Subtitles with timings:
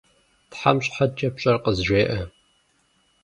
[0.51, 2.19] Тхьэм щхьэкӏэ пщӏэр къызжеӏэ!